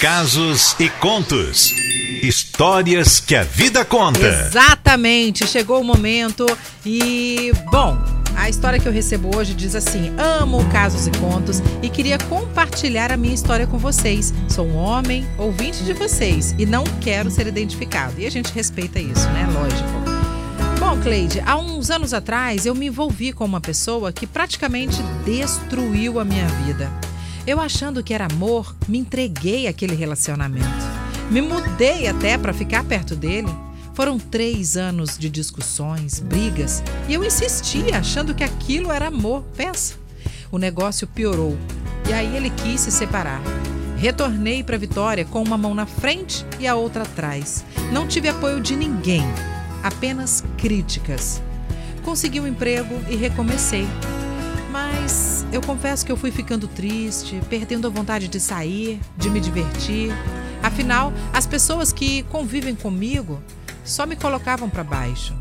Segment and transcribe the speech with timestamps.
[0.00, 1.74] casos e contos.
[2.22, 4.46] Histórias que a vida conta.
[4.46, 6.46] Exatamente, chegou o momento
[6.86, 7.98] e, bom,
[8.34, 13.12] a história que eu recebo hoje diz assim: Amo casos e contos e queria compartilhar
[13.12, 14.32] a minha história com vocês.
[14.48, 18.18] Sou um homem, ouvinte de vocês e não quero ser identificado.
[18.18, 19.46] E a gente respeita isso, né?
[19.52, 20.78] Lógico.
[20.78, 26.18] Bom, Cleide, há uns anos atrás eu me envolvi com uma pessoa que praticamente destruiu
[26.18, 26.90] a minha vida.
[27.46, 30.66] Eu achando que era amor, me entreguei àquele relacionamento.
[31.30, 33.48] Me mudei até para ficar perto dele.
[33.94, 39.42] Foram três anos de discussões, brigas, e eu insistia achando que aquilo era amor.
[39.56, 39.94] Pensa.
[40.50, 41.56] O negócio piorou
[42.08, 43.40] e aí ele quis se separar.
[43.96, 47.64] Retornei para Vitória com uma mão na frente e a outra atrás.
[47.92, 49.22] Não tive apoio de ninguém,
[49.82, 51.42] apenas críticas.
[52.02, 53.86] Consegui um emprego e recomecei.
[54.72, 55.19] Mas
[55.52, 60.12] eu confesso que eu fui ficando triste, perdendo a vontade de sair, de me divertir.
[60.62, 63.42] Afinal, as pessoas que convivem comigo
[63.84, 65.34] só me colocavam para baixo.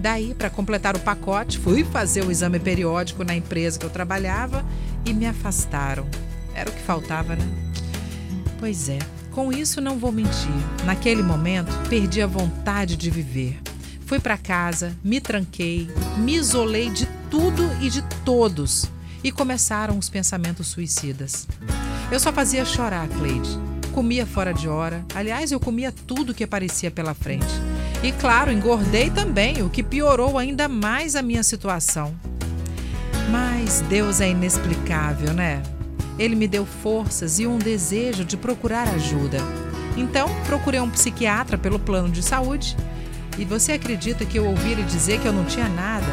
[0.00, 4.64] Daí, para completar o pacote, fui fazer o exame periódico na empresa que eu trabalhava
[5.04, 6.06] e me afastaram.
[6.54, 7.48] Era o que faltava, né?
[8.58, 8.98] Pois é,
[9.30, 10.50] com isso não vou mentir.
[10.84, 13.60] Naquele momento, perdi a vontade de viver.
[14.04, 18.88] Fui para casa, me tranquei, me isolei de tudo e de todos
[19.22, 21.46] e começaram os pensamentos suicidas.
[22.10, 23.48] Eu só fazia chorar, Cleide.
[23.92, 25.04] Comia fora de hora.
[25.14, 27.46] Aliás, eu comia tudo que aparecia pela frente.
[28.02, 32.14] E claro, engordei também, o que piorou ainda mais a minha situação.
[33.30, 35.62] Mas Deus é inexplicável, né?
[36.18, 39.38] Ele me deu forças e um desejo de procurar ajuda.
[39.96, 42.76] Então, procurei um psiquiatra pelo plano de saúde.
[43.36, 46.06] E você acredita que eu ouvi ele dizer que eu não tinha nada?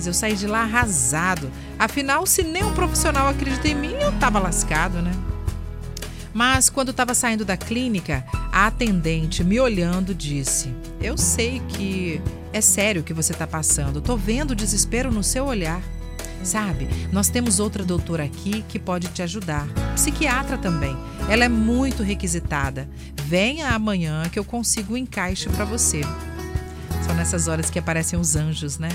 [0.00, 1.50] Rapaz, eu saí de lá arrasado.
[1.78, 5.12] Afinal, se nem um profissional acredita em mim, eu tava lascado, né?
[6.32, 12.20] Mas quando estava saindo da clínica, a atendente, me olhando, disse: Eu sei que
[12.52, 14.00] é sério o que você está passando.
[14.00, 15.82] Tô vendo o desespero no seu olhar.
[16.42, 19.68] Sabe, nós temos outra doutora aqui que pode te ajudar.
[19.94, 20.96] Psiquiatra também.
[21.28, 22.88] Ela é muito requisitada.
[23.26, 26.00] Venha amanhã que eu consigo um encaixe para você.
[27.04, 28.88] São nessas horas que aparecem os anjos, né?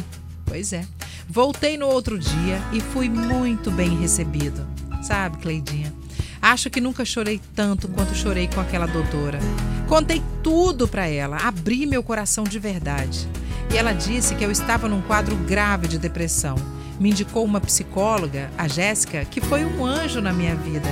[0.45, 0.85] Pois é.
[1.27, 4.65] Voltei no outro dia e fui muito bem recebido.
[5.01, 5.93] Sabe, Cleidinha?
[6.41, 9.39] Acho que nunca chorei tanto quanto chorei com aquela doutora.
[9.87, 13.27] Contei tudo para ela, abri meu coração de verdade.
[13.73, 16.55] E ela disse que eu estava num quadro grave de depressão.
[16.99, 20.87] Me indicou uma psicóloga, a Jéssica, que foi um anjo na minha vida.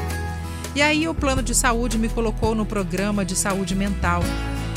[0.76, 4.24] E aí o plano de saúde me colocou no programa de saúde mental.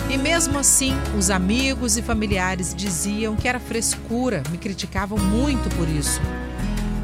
[0.08, 5.88] E mesmo assim, os amigos e familiares diziam que era frescura, me criticavam muito por
[5.88, 6.20] isso.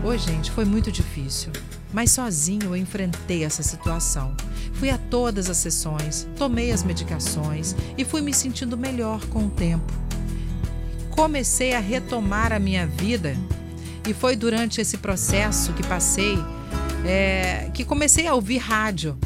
[0.05, 1.51] Oi, gente, foi muito difícil.
[1.93, 4.35] Mas sozinho eu enfrentei essa situação.
[4.75, 9.51] Fui a todas as sessões, tomei as medicações e fui me sentindo melhor com o
[9.51, 9.93] tempo.
[11.11, 13.37] Comecei a retomar a minha vida
[14.09, 16.39] e foi durante esse processo que passei
[17.05, 19.19] é, que comecei a ouvir rádio.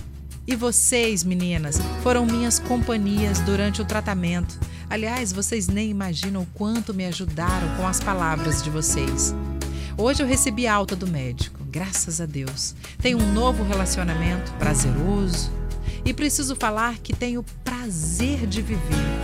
[0.48, 4.56] E vocês, meninas, foram minhas companhias durante o tratamento.
[4.88, 9.34] Aliás, vocês nem imaginam o quanto me ajudaram com as palavras de vocês.
[9.98, 12.76] Hoje eu recebi alta do médico, graças a Deus.
[13.02, 15.50] Tenho um novo relacionamento prazeroso
[16.04, 19.16] e preciso falar que tenho prazer de viver.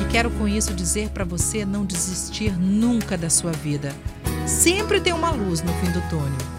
[0.00, 3.94] E quero com isso dizer para você não desistir nunca da sua vida.
[4.46, 6.57] Sempre tem uma luz no fim do túnel.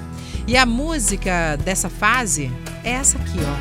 [0.49, 2.51] E a música dessa fase
[2.83, 3.53] é essa aqui, ó.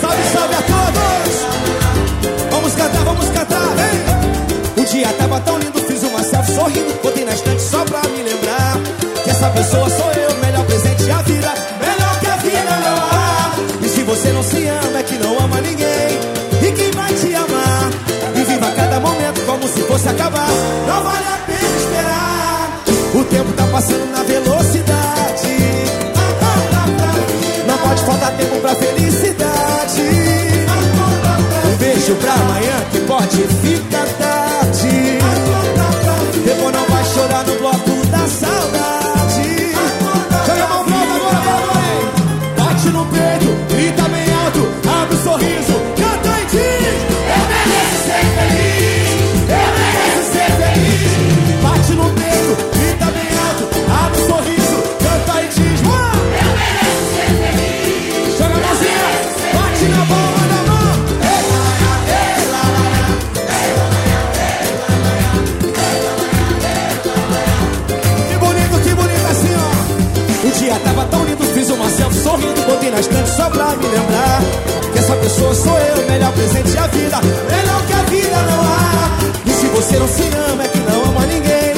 [0.00, 2.50] Salve, salve a todos!
[2.50, 4.82] Vamos cantar, vamos cantar, vem!
[4.82, 8.24] O dia tava tão lindo, fiz uma selfie sorrindo, botei na estante só pra me
[8.24, 8.76] lembrar
[9.22, 10.25] que essa pessoa sou eu,
[19.98, 20.48] se acabar.
[20.86, 22.82] Não vale a pena esperar.
[23.14, 24.55] O tempo tá passando na velocidade.
[73.50, 74.40] Pra me lembrar.
[74.92, 79.18] Que essa pessoa sou eu, melhor presente a vida, melhor que a vida não há.
[79.44, 81.74] E se você não se ama, é que não ama ninguém.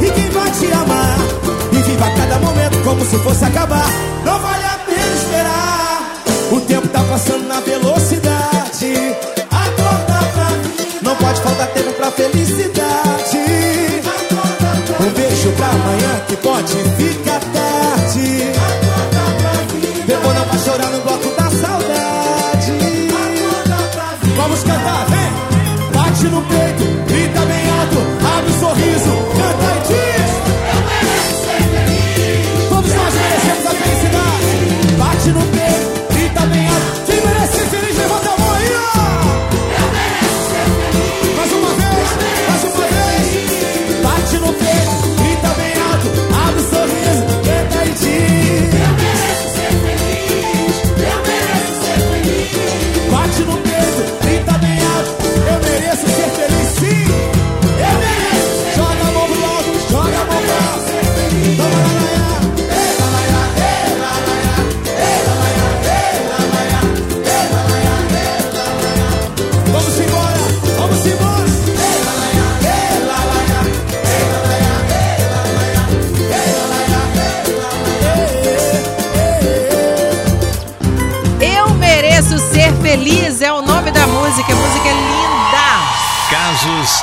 [0.00, 1.18] E quem vai te amar?
[1.72, 4.17] E viva cada momento como se fosse acabar.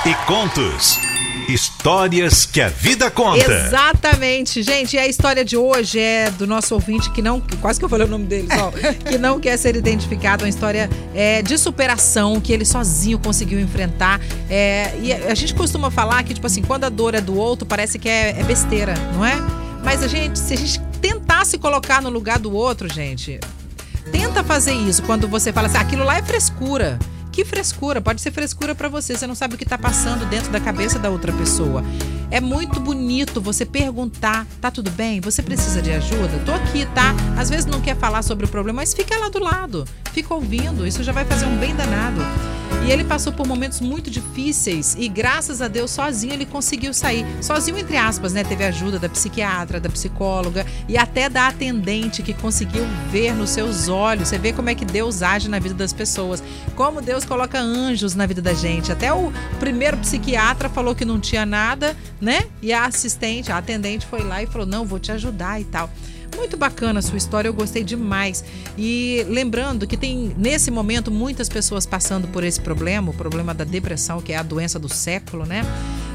[0.06, 1.00] E contos.
[1.48, 3.52] Histórias que a vida conta.
[3.52, 4.96] Exatamente, gente.
[4.96, 7.40] E a história de hoje é do nosso ouvinte que não.
[7.62, 8.72] Quase que eu falei o nome dele só.
[9.08, 10.44] que não quer ser identificado.
[10.44, 14.20] Uma história é, de superação que ele sozinho conseguiu enfrentar.
[14.50, 17.66] É, e a gente costuma falar que, tipo assim, quando a dor é do outro,
[17.66, 19.36] parece que é, é besteira, não é?
[19.84, 23.40] Mas a gente, se a gente tentar se colocar no lugar do outro, gente,
[24.12, 26.98] tenta fazer isso quando você fala assim, "Ah, aquilo lá é frescura.
[27.36, 28.00] Que frescura?
[28.00, 29.14] Pode ser frescura pra você.
[29.14, 31.84] Você não sabe o que tá passando dentro da cabeça da outra pessoa.
[32.32, 35.20] É muito bonito você perguntar: tá tudo bem?
[35.20, 36.42] Você precisa de ajuda?
[36.46, 37.14] Tô aqui, tá?
[37.38, 39.86] Às vezes não quer falar sobre o problema, mas fica lá do lado.
[40.14, 40.88] Fica ouvindo.
[40.88, 42.22] Isso já vai fazer um bem danado.
[42.86, 47.26] E ele passou por momentos muito difíceis e graças a Deus sozinho ele conseguiu sair.
[47.42, 48.44] Sozinho entre aspas, né?
[48.44, 53.88] Teve ajuda da psiquiatra, da psicóloga e até da atendente que conseguiu ver nos seus
[53.88, 54.28] olhos.
[54.28, 56.44] Você vê como é que Deus age na vida das pessoas.
[56.76, 58.92] Como Deus coloca anjos na vida da gente.
[58.92, 62.46] Até o primeiro psiquiatra falou que não tinha nada, né?
[62.62, 65.90] E a assistente, a atendente foi lá e falou: "Não, vou te ajudar e tal".
[66.36, 68.44] Muito bacana a sua história, eu gostei demais.
[68.78, 73.64] E lembrando que tem, nesse momento, muitas pessoas passando por esse problema, o problema da
[73.64, 75.64] depressão, que é a doença do século, né?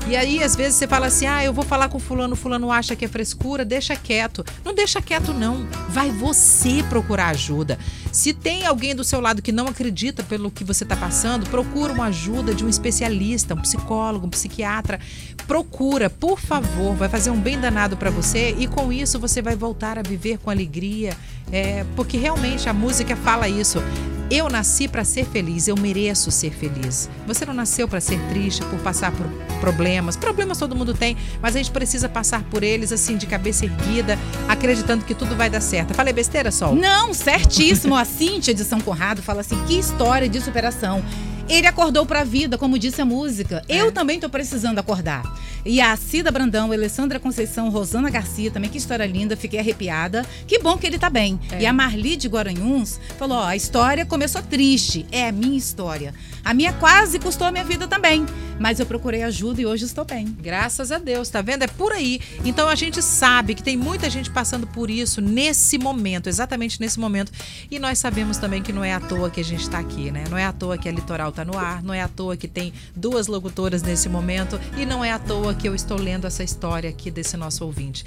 [0.09, 2.97] E aí, às vezes, você fala assim: ah, eu vou falar com fulano, fulano acha
[2.97, 4.45] que é frescura, deixa quieto.
[4.65, 5.67] Não deixa quieto, não.
[5.89, 7.79] Vai você procurar ajuda.
[8.11, 11.93] Se tem alguém do seu lado que não acredita pelo que você está passando, procura
[11.93, 14.99] uma ajuda de um especialista, um psicólogo, um psiquiatra.
[15.47, 19.55] Procura, por favor, vai fazer um bem danado para você e com isso você vai
[19.55, 21.17] voltar a viver com alegria,
[21.53, 23.83] é, porque realmente a música fala isso.
[24.31, 27.11] Eu nasci para ser feliz, eu mereço ser feliz.
[27.27, 29.27] Você não nasceu para ser triste, por passar por
[29.61, 30.17] problemas.
[30.17, 34.17] Problemas todo mundo tem, mas a gente precisa passar por eles assim de cabeça erguida,
[34.47, 35.95] acreditando que tudo vai dar certo.
[35.95, 36.77] Falei besteira, Sol?
[36.77, 37.97] Não, certíssimo.
[37.97, 41.03] A Cíntia de São Conrado fala assim: que história de superação.
[41.51, 43.65] Ele acordou pra vida, como disse a música.
[43.69, 45.25] Eu também tô precisando acordar.
[45.67, 50.25] E a Cida Brandão, Alessandra Conceição, Rosana Garcia também, que história linda, fiquei arrepiada.
[50.47, 51.41] Que bom que ele tá bem.
[51.51, 51.63] É.
[51.63, 55.05] E a Marli de Guaranhuns falou: ó, a história começou triste.
[55.11, 56.15] É a minha história.
[56.45, 58.25] A minha quase custou a minha vida também.
[58.61, 60.27] Mas eu procurei ajuda e hoje estou bem.
[60.39, 61.63] Graças a Deus, tá vendo?
[61.63, 62.21] É por aí.
[62.45, 67.01] Então a gente sabe que tem muita gente passando por isso nesse momento, exatamente nesse
[67.01, 67.33] momento.
[67.71, 70.25] E nós sabemos também que não é à toa que a gente está aqui, né?
[70.29, 72.47] Não é à toa que a Litoral tá no ar, não é à toa que
[72.47, 76.45] tem duas locutoras nesse momento e não é à toa que eu estou lendo essa
[76.45, 78.05] história aqui desse nosso ouvinte.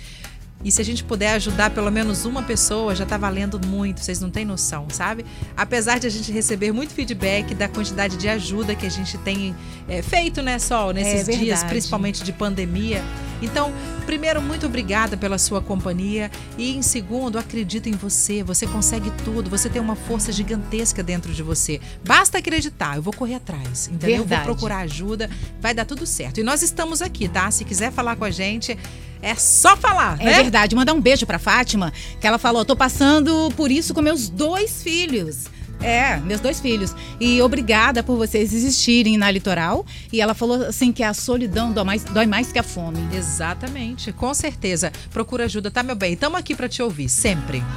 [0.64, 4.20] E se a gente puder ajudar pelo menos uma pessoa, já tá valendo muito, vocês
[4.20, 5.26] não têm noção, sabe?
[5.56, 9.56] Apesar de a gente receber muito feedback da quantidade de ajuda que a gente tem
[9.88, 11.66] é, feito, né, Sol, nesses dias, verdade.
[11.70, 13.04] principalmente de pandemia.
[13.42, 13.74] Então,
[14.06, 16.32] primeiro, muito obrigada pela sua companhia.
[16.58, 18.42] E em segundo, acredito em você.
[18.42, 19.50] Você consegue tudo.
[19.50, 21.82] Você tem uma força gigantesca dentro de você.
[22.06, 22.96] Basta acreditar.
[22.96, 24.10] Eu vou correr atrás, entendeu?
[24.10, 24.46] Eu vou Verdade.
[24.46, 25.30] procurar ajuda.
[25.60, 26.40] Vai dar tudo certo.
[26.40, 27.52] E nós estamos aqui, tá?
[27.52, 28.78] Se quiser falar com a gente,
[29.24, 30.34] é só falar, É né?
[30.44, 30.76] verdade.
[30.76, 34.84] Mandar um beijo pra Fátima, que ela falou: tô passando por isso com meus dois
[34.84, 35.46] filhos.
[35.82, 36.96] É, meus dois filhos.
[37.20, 39.86] E obrigada por vocês existirem na litoral.
[40.12, 43.00] E ela falou assim que a solidão dói mais, dói mais que a fome.
[43.16, 44.92] Exatamente, com certeza.
[45.12, 46.14] Procura ajuda, tá, meu bem?
[46.14, 47.64] Estamos aqui para te ouvir, sempre.